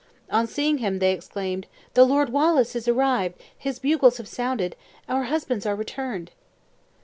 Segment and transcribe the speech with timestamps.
[0.31, 4.75] On seeing him, they exclaimed, "The Lord Wallace is arrived his bugles have sounded
[5.07, 6.31] our husbands are returned!"